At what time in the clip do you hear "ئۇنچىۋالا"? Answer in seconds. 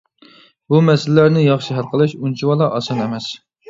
2.19-2.75